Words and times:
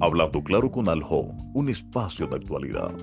Hablando 0.00 0.44
claro 0.44 0.70
con 0.70 0.88
Aljo, 0.88 1.34
un 1.54 1.68
espacio 1.68 2.28
de 2.28 2.36
actualidad. 2.36 2.94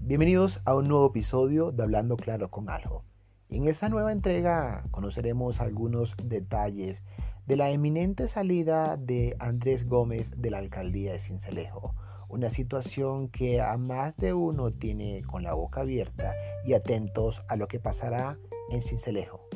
Bienvenidos 0.00 0.60
a 0.64 0.74
un 0.74 0.88
nuevo 0.88 1.06
episodio 1.06 1.70
de 1.70 1.84
Hablando 1.84 2.16
claro 2.16 2.50
con 2.50 2.68
Aljo. 2.70 3.04
En 3.50 3.68
esta 3.68 3.88
nueva 3.88 4.10
entrega 4.10 4.82
conoceremos 4.90 5.60
algunos 5.60 6.16
detalles 6.20 7.04
de 7.46 7.56
la 7.56 7.70
eminente 7.70 8.26
salida 8.26 8.96
de 8.96 9.36
Andrés 9.38 9.86
Gómez 9.86 10.32
de 10.36 10.50
la 10.50 10.58
alcaldía 10.58 11.12
de 11.12 11.20
Cincelejo 11.20 11.94
una 12.28 12.50
situación 12.50 13.28
que 13.28 13.60
a 13.60 13.76
más 13.76 14.16
de 14.16 14.34
uno 14.34 14.70
tiene 14.72 15.22
con 15.22 15.42
la 15.42 15.54
boca 15.54 15.80
abierta 15.80 16.34
y 16.64 16.74
atentos 16.74 17.42
a 17.48 17.56
lo 17.56 17.68
que 17.68 17.80
pasará 17.80 18.38
en 18.70 18.82
Cincelejo. 18.82 19.48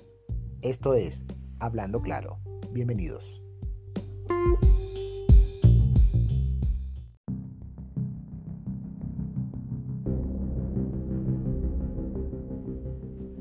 Esto 0.63 0.95
es 0.95 1.25
Hablando 1.59 2.01
Claro. 2.01 2.39
Bienvenidos. 2.71 3.43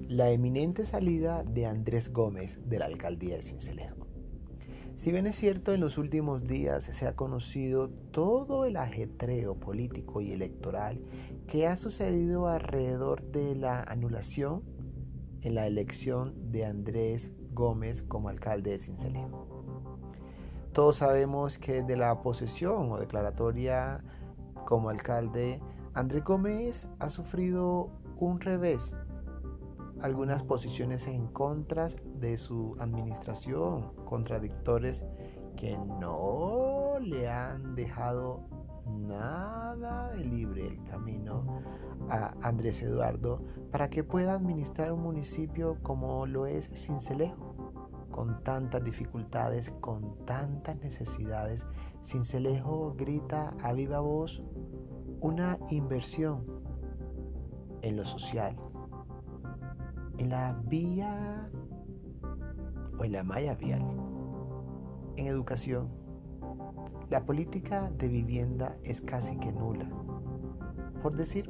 La 0.10 0.30
eminente 0.30 0.86
salida 0.86 1.44
de 1.44 1.66
Andrés 1.66 2.12
Gómez 2.12 2.60
de 2.66 2.80
la 2.80 2.86
alcaldía 2.86 3.38
de 3.38 3.42
Cincelejo. 3.42 4.11
Si 5.02 5.12
bien 5.12 5.26
es 5.26 5.36
cierto, 5.36 5.74
en 5.74 5.82
los 5.82 5.98
últimos 5.98 6.44
días 6.44 6.84
se 6.84 7.08
ha 7.08 7.16
conocido 7.16 7.90
todo 8.12 8.66
el 8.66 8.78
ajetreo 8.78 9.56
político 9.56 10.22
y 10.22 10.32
electoral 10.32 11.02
que 11.48 11.66
ha 11.66 11.76
sucedido 11.76 12.48
alrededor 12.48 13.24
de 13.24 13.56
la 13.56 13.82
anulación 13.82 14.62
en 15.42 15.56
la 15.56 15.66
elección 15.66 16.52
de 16.52 16.68
Andrés 16.68 17.32
Gómez 17.52 18.04
como 18.04 18.30
alcalde 18.30 18.70
de 18.70 18.78
Cincelejo. 18.78 19.48
Todos 20.72 20.98
sabemos 20.98 21.58
que 21.58 21.82
de 21.82 21.98
la 21.98 22.22
posesión 22.22 22.92
o 22.92 23.00
declaratoria 23.00 24.04
como 24.68 24.92
alcalde, 24.92 25.60
Andrés 25.96 26.24
Gómez 26.24 26.88
ha 27.00 27.10
sufrido 27.10 27.90
un 28.18 28.40
revés 28.40 28.96
algunas 30.02 30.44
posiciones 30.44 31.08
en 31.08 31.28
contra 31.28 31.88
de 32.20 32.38
su 32.38 32.76
administración, 32.80 33.94
contradictores 34.06 35.04
que 35.56 35.78
no 35.78 36.98
le 37.00 37.30
han 37.30 37.76
dejado 37.76 38.42
nada 38.88 40.10
de 40.10 40.26
libre 40.26 40.68
el 40.68 40.84
camino 40.84 41.62
a 42.10 42.34
Andrés 42.42 42.82
Eduardo 42.82 43.42
para 43.72 43.90
que 43.90 44.04
pueda 44.04 44.34
administrar 44.34 44.92
un 44.92 45.02
municipio 45.02 45.78
como 45.82 46.26
lo 46.26 46.46
es 46.46 46.70
Cincelejo, 46.74 47.74
con 48.12 48.44
tantas 48.44 48.84
dificultades, 48.84 49.72
con 49.80 50.26
tantas 50.26 50.78
necesidades. 50.78 51.66
Cincelejo 52.04 52.94
grita 52.98 53.54
a 53.62 53.74
viva 53.74 54.00
voz 54.00 54.44
una 55.22 55.58
inversión 55.70 56.46
en 57.82 57.96
lo 57.96 58.06
social, 58.06 58.56
en 60.22 60.30
la 60.30 60.56
vía 60.66 61.50
o 63.00 63.04
en 63.04 63.12
la 63.12 63.24
malla 63.24 63.56
vial. 63.56 63.82
En 65.18 65.26
educación, 65.26 65.90
la 67.10 67.26
política 67.26 67.92
de 67.98 68.08
vivienda 68.08 68.78
es 68.84 69.02
casi 69.02 69.36
que 69.38 69.52
nula, 69.52 69.90
por 71.02 71.16
decir 71.16 71.50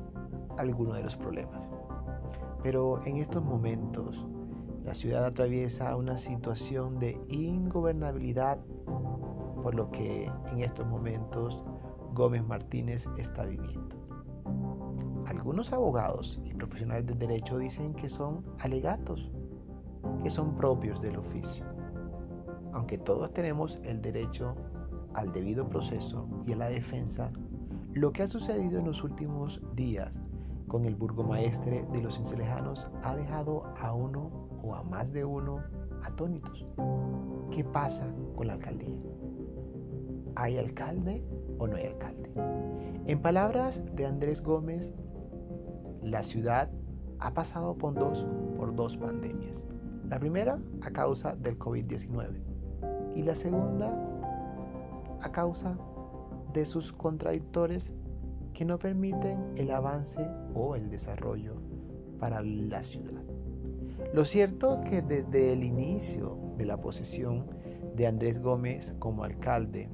alguno 0.57 0.93
de 0.93 1.03
los 1.03 1.17
problemas. 1.17 1.61
Pero 2.63 3.05
en 3.05 3.17
estos 3.17 3.43
momentos, 3.43 4.25
la 4.85 4.93
ciudad 4.93 5.25
atraviesa 5.25 5.97
una 5.97 6.17
situación 6.17 6.97
de 6.97 7.19
ingobernabilidad, 7.27 8.57
por 9.61 9.75
lo 9.75 9.91
que 9.91 10.31
en 10.49 10.61
estos 10.61 10.87
momentos 10.87 11.61
Gómez 12.13 12.45
Martínez 12.45 13.05
está 13.17 13.43
viviendo. 13.43 13.97
Algunos 15.25 15.71
abogados 15.73 16.39
y 16.43 16.53
profesionales 16.53 17.05
del 17.05 17.19
derecho 17.19 17.57
dicen 17.57 17.93
que 17.93 18.09
son 18.09 18.43
alegatos, 18.59 19.31
que 20.23 20.29
son 20.29 20.55
propios 20.55 21.01
del 21.01 21.17
oficio. 21.17 21.65
Aunque 22.73 22.97
todos 22.97 23.33
tenemos 23.33 23.79
el 23.83 24.01
derecho 24.01 24.55
al 25.13 25.31
debido 25.31 25.67
proceso 25.67 26.27
y 26.47 26.53
a 26.53 26.57
la 26.57 26.69
defensa, 26.69 27.31
lo 27.93 28.11
que 28.11 28.23
ha 28.23 28.27
sucedido 28.27 28.79
en 28.79 28.85
los 28.85 29.03
últimos 29.03 29.61
días 29.75 30.11
con 30.67 30.85
el 30.85 30.95
burgomaestre 30.95 31.85
de 31.91 32.01
los 32.01 32.17
encelejanos 32.17 32.87
ha 33.03 33.13
dejado 33.15 33.65
a 33.77 33.93
uno 33.93 34.49
o 34.63 34.73
a 34.73 34.83
más 34.83 35.11
de 35.11 35.25
uno 35.25 35.61
atónitos. 36.01 36.65
¿Qué 37.51 37.65
pasa 37.65 38.07
con 38.37 38.47
la 38.47 38.53
alcaldía? 38.53 38.97
¿Hay 40.35 40.57
alcalde 40.57 41.25
o 41.59 41.67
no 41.67 41.75
hay 41.75 41.87
alcalde? 41.87 42.29
En 43.05 43.21
palabras 43.21 43.83
de 43.95 44.05
Andrés 44.05 44.41
Gómez, 44.41 44.93
la 46.03 46.23
ciudad 46.23 46.69
ha 47.19 47.33
pasado 47.33 47.75
por 47.77 47.93
dos, 47.93 48.25
por 48.57 48.75
dos 48.75 48.97
pandemias. 48.97 49.63
La 50.09 50.19
primera 50.19 50.59
a 50.81 50.91
causa 50.91 51.35
del 51.35 51.57
COVID-19 51.57 52.41
y 53.15 53.21
la 53.23 53.35
segunda 53.35 53.91
a 55.21 55.31
causa 55.31 55.77
de 56.53 56.65
sus 56.65 56.91
contradictores 56.91 57.91
que 58.53 58.65
no 58.65 58.79
permiten 58.79 59.53
el 59.55 59.71
avance 59.71 60.19
o 60.53 60.75
el 60.75 60.89
desarrollo 60.89 61.55
para 62.19 62.41
la 62.41 62.83
ciudad. 62.83 63.23
Lo 64.13 64.25
cierto 64.25 64.81
que 64.81 65.01
desde 65.01 65.53
el 65.53 65.63
inicio 65.63 66.37
de 66.57 66.65
la 66.65 66.77
posesión 66.77 67.45
de 67.95 68.07
Andrés 68.07 68.41
Gómez 68.41 68.93
como 68.99 69.23
alcalde 69.23 69.89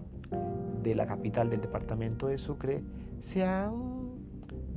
de 0.82 0.96
la 0.96 1.06
capital 1.06 1.50
del 1.50 1.62
departamento 1.62 2.28
de 2.28 2.38
Sucre, 2.38 2.84
se 3.22 3.44
han 3.44 4.07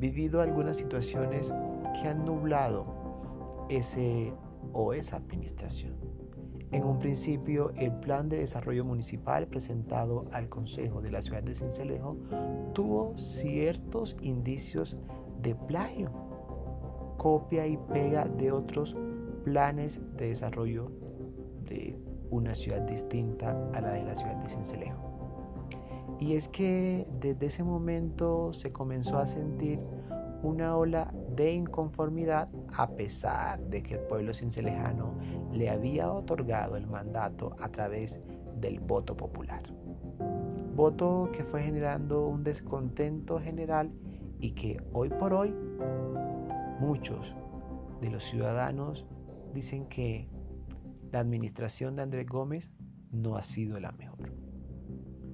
vivido 0.01 0.41
algunas 0.41 0.79
situaciones 0.79 1.53
que 2.01 2.09
han 2.09 2.25
nublado 2.25 3.67
ese 3.69 4.33
o 4.73 4.95
esa 4.95 5.17
administración. 5.17 5.95
En 6.73 6.85
un 6.85 6.99
principio, 7.01 7.73
el 7.77 7.93
plan 7.93 8.29
de 8.29 8.39
desarrollo 8.39 8.85
municipal 8.85 9.47
presentado 9.49 10.27
al 10.33 10.49
Consejo 10.49 11.01
de 11.01 11.11
la 11.11 11.21
ciudad 11.21 11.43
de 11.43 11.55
Cincelejo 11.55 12.17
tuvo 12.75 13.19
ciertos 13.19 14.17
indicios 14.23 14.97
de 15.43 15.55
plagio, 15.55 16.11
copia 17.19 17.67
y 17.67 17.77
pega 17.77 18.25
de 18.25 18.53
otros 18.53 18.97
planes 19.45 20.01
de 20.17 20.29
desarrollo 20.29 20.93
de 21.69 21.99
una 22.31 22.55
ciudad 22.55 22.83
distinta 22.83 23.51
a 23.73 23.81
la 23.81 23.93
de 23.93 24.05
la 24.05 24.15
ciudad 24.15 24.37
de 24.37 24.49
Cincelejo. 24.49 25.10
Y 26.21 26.35
es 26.35 26.49
que 26.49 27.07
desde 27.19 27.47
ese 27.47 27.65
momento 27.65 28.53
se 28.53 28.73
comenzó 28.73 29.19
a 29.19 29.27
sentir 29.27 29.81
una 30.43 30.77
ola 30.77 31.13
de 31.35 31.53
inconformidad 31.53 32.49
a 32.77 32.91
pesar 32.91 33.61
de 33.61 33.83
que 33.83 33.95
el 33.95 34.01
pueblo 34.01 34.35
cincelejano 34.35 35.15
le 35.53 35.71
había 35.71 36.13
otorgado 36.13 36.77
el 36.77 36.87
mandato 36.87 37.57
a 37.59 37.71
través 37.71 38.21
del 38.61 38.81
voto 38.81 39.17
popular. 39.17 39.63
Voto 40.75 41.31
que 41.33 41.43
fue 41.43 41.63
generando 41.63 42.27
un 42.27 42.45
descontento 42.45 43.41
general 43.41 43.91
y 44.39 44.53
que 44.53 44.83
hoy 44.93 45.09
por 45.09 45.33
hoy 45.33 45.55
muchos 46.81 47.35
de 48.01 48.11
los 48.11 48.25
ciudadanos 48.25 49.07
dicen 49.55 49.87
que 49.89 50.29
la 51.13 51.21
administración 51.21 51.97
de 51.97 52.03
Andrés 52.03 52.27
Gómez 52.27 52.71
no 53.11 53.37
ha 53.37 53.43
sido 53.43 53.81
la 53.81 53.93
mejor 53.93 54.50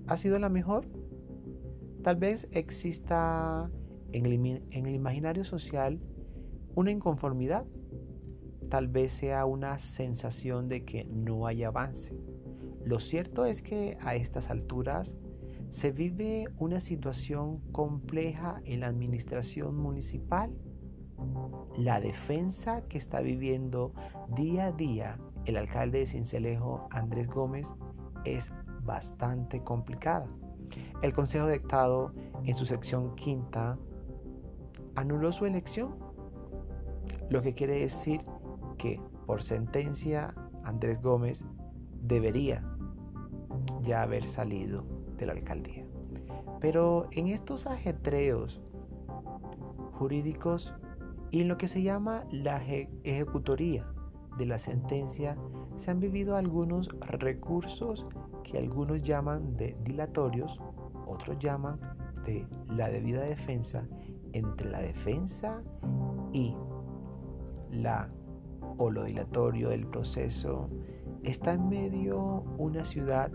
ha 0.06 0.16
sido 0.16 0.38
la 0.38 0.48
mejor. 0.48 0.86
Tal 2.02 2.16
vez 2.16 2.48
exista 2.52 3.70
en 4.12 4.26
el, 4.26 4.94
imaginario 4.94 5.44
social 5.44 6.00
una 6.74 6.90
inconformidad. 6.90 7.64
Tal 8.70 8.88
vez 8.88 9.12
sea 9.12 9.44
una 9.46 9.78
sensación 9.78 10.68
de 10.68 10.84
que 10.84 11.04
no 11.04 11.46
hay 11.46 11.64
avance. 11.64 12.16
Lo 12.84 13.00
cierto 13.00 13.44
es 13.44 13.62
que 13.62 13.96
a 14.00 14.14
estas 14.14 14.50
alturas 14.50 15.16
se 15.70 15.90
vive 15.90 16.46
una 16.58 16.80
situación 16.80 17.58
compleja 17.72 18.60
en 18.64 18.80
la 18.80 18.86
administración 18.86 19.76
municipal. 19.76 20.52
La 21.76 22.00
defensa 22.00 22.82
que 22.88 22.98
está 22.98 23.20
viviendo 23.20 23.92
día 24.36 24.66
a 24.66 24.72
día 24.72 25.18
el 25.46 25.56
alcalde 25.56 26.00
de 26.00 26.06
Cincelejo, 26.06 26.88
Andrés 26.90 27.28
Gómez, 27.28 27.66
es 28.24 28.50
bastante 28.86 29.62
complicada. 29.62 30.26
El 31.02 31.12
Consejo 31.12 31.46
de 31.46 31.56
Estado, 31.56 32.12
en 32.44 32.54
su 32.54 32.64
sección 32.64 33.14
quinta, 33.16 33.76
anuló 34.94 35.32
su 35.32 35.44
elección, 35.44 35.96
lo 37.28 37.42
que 37.42 37.54
quiere 37.54 37.80
decir 37.80 38.22
que 38.78 39.00
por 39.26 39.42
sentencia 39.42 40.34
Andrés 40.64 41.02
Gómez 41.02 41.44
debería 42.02 42.62
ya 43.82 44.02
haber 44.02 44.26
salido 44.26 44.84
de 45.16 45.26
la 45.26 45.32
alcaldía. 45.32 45.84
Pero 46.60 47.08
en 47.10 47.28
estos 47.28 47.66
ajetreos 47.66 48.60
jurídicos 49.92 50.74
Y 51.30 51.40
en 51.40 51.48
lo 51.48 51.58
que 51.58 51.68
se 51.68 51.82
llama 51.82 52.24
la 52.30 52.62
ejecutoría 53.02 53.84
de 54.38 54.46
la 54.46 54.58
sentencia 54.58 55.36
se 55.78 55.90
han 55.90 55.98
vivido 55.98 56.36
algunos 56.36 56.88
recursos 57.00 58.06
que 58.46 58.58
algunos 58.58 59.02
llaman 59.02 59.56
de 59.56 59.76
dilatorios, 59.82 60.58
otros 61.06 61.38
llaman 61.38 61.78
de 62.24 62.46
la 62.68 62.88
debida 62.88 63.22
defensa 63.22 63.86
entre 64.32 64.70
la 64.70 64.80
defensa 64.80 65.62
y 66.32 66.54
la 67.70 68.08
o 68.78 68.90
lo 68.90 69.04
dilatorio 69.04 69.70
del 69.70 69.86
proceso 69.86 70.68
está 71.22 71.54
en 71.54 71.68
medio 71.68 72.44
una 72.58 72.84
ciudad 72.84 73.30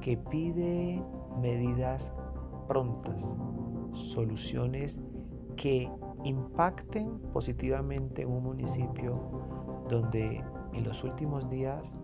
que 0.00 0.16
pide 0.16 1.02
medidas 1.40 2.12
prontas, 2.66 3.22
soluciones 3.92 5.00
que 5.56 5.88
impacten 6.24 7.18
positivamente 7.32 8.26
un 8.26 8.42
municipio 8.42 9.84
donde 9.88 10.42
en 10.72 10.84
los 10.84 11.04
últimos 11.04 11.48
días 11.48 11.94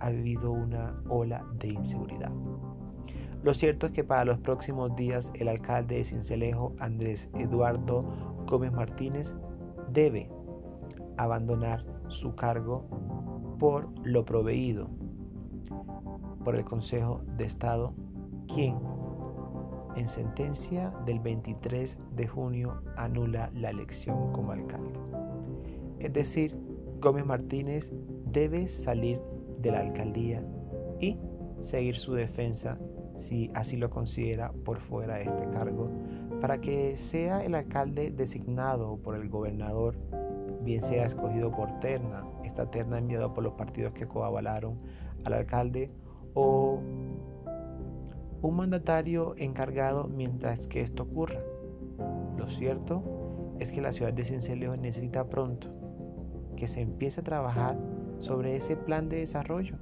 ha 0.00 0.10
vivido 0.10 0.50
una 0.50 0.94
ola 1.08 1.44
de 1.58 1.68
inseguridad. 1.68 2.32
Lo 3.42 3.54
cierto 3.54 3.86
es 3.86 3.92
que 3.92 4.04
para 4.04 4.24
los 4.24 4.38
próximos 4.38 4.96
días 4.96 5.30
el 5.34 5.48
alcalde 5.48 5.96
de 5.96 6.04
Cincelejo, 6.04 6.74
Andrés 6.80 7.30
Eduardo 7.34 8.04
Gómez 8.46 8.72
Martínez, 8.72 9.34
debe 9.92 10.30
abandonar 11.16 11.84
su 12.08 12.34
cargo 12.34 12.84
por 13.58 13.88
lo 14.04 14.24
proveído 14.24 14.88
por 16.44 16.56
el 16.56 16.64
Consejo 16.64 17.22
de 17.36 17.44
Estado, 17.44 17.92
quien 18.52 18.76
en 19.96 20.08
sentencia 20.08 20.92
del 21.06 21.20
23 21.20 21.96
de 22.14 22.26
junio 22.28 22.82
anula 22.96 23.50
la 23.54 23.70
elección 23.70 24.32
como 24.32 24.52
alcalde. 24.52 24.98
Es 25.98 26.12
decir, 26.12 26.56
Gómez 27.00 27.24
Martínez 27.24 27.90
debe 28.26 28.68
salir 28.68 29.20
de 29.58 29.70
la 29.70 29.80
alcaldía 29.80 30.42
y 31.00 31.18
seguir 31.60 31.96
su 31.96 32.14
defensa 32.14 32.78
si 33.18 33.50
así 33.54 33.76
lo 33.76 33.90
considera 33.90 34.52
por 34.64 34.78
fuera 34.80 35.16
de 35.16 35.24
este 35.24 35.48
cargo, 35.50 35.90
para 36.40 36.60
que 36.60 36.96
sea 36.96 37.44
el 37.44 37.54
alcalde 37.54 38.10
designado 38.10 38.98
por 38.98 39.16
el 39.16 39.28
gobernador, 39.28 39.96
bien 40.62 40.82
sea 40.84 41.06
escogido 41.06 41.50
por 41.50 41.80
terna, 41.80 42.24
esta 42.44 42.70
terna 42.70 42.98
enviada 42.98 43.32
por 43.32 43.44
los 43.44 43.54
partidos 43.54 43.92
que 43.94 44.06
coavalaron 44.06 44.78
al 45.24 45.32
alcalde, 45.32 45.90
o 46.34 46.80
un 48.42 48.54
mandatario 48.54 49.34
encargado 49.38 50.04
mientras 50.04 50.66
que 50.68 50.82
esto 50.82 51.04
ocurra. 51.04 51.40
Lo 52.36 52.48
cierto 52.48 53.54
es 53.58 53.72
que 53.72 53.80
la 53.80 53.92
ciudad 53.92 54.12
de 54.12 54.24
Cincelejo 54.24 54.76
necesita 54.76 55.24
pronto 55.28 55.68
que 56.56 56.66
se 56.68 56.80
empiece 56.80 57.20
a 57.20 57.24
trabajar 57.24 57.78
sobre 58.18 58.56
ese 58.56 58.76
plan 58.76 59.08
de 59.08 59.18
desarrollo, 59.18 59.76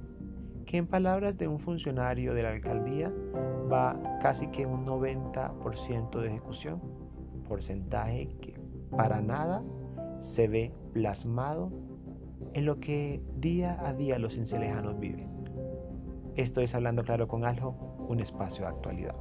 que 0.65 0.77
en 0.77 0.87
palabras 0.87 1.37
de 1.37 1.47
un 1.47 1.59
funcionario 1.59 2.33
de 2.33 2.43
la 2.43 2.49
alcaldía 2.51 3.11
va 3.71 4.19
casi 4.21 4.47
que 4.47 4.65
un 4.65 4.85
90% 4.85 6.19
de 6.19 6.27
ejecución, 6.27 6.81
porcentaje 7.47 8.29
que 8.41 8.59
para 8.91 9.21
nada 9.21 9.63
se 10.21 10.47
ve 10.47 10.73
plasmado 10.93 11.71
en 12.53 12.65
lo 12.65 12.79
que 12.79 13.21
día 13.37 13.77
a 13.85 13.93
día 13.93 14.17
los 14.17 14.33
cincelejanos 14.33 14.99
viven. 14.99 15.29
Esto 16.35 16.61
es 16.61 16.73
Hablando 16.75 17.03
Claro 17.03 17.27
con 17.27 17.45
Aljo, 17.45 18.05
un 18.09 18.19
espacio 18.19 18.65
de 18.65 18.71
actualidad. 18.71 19.15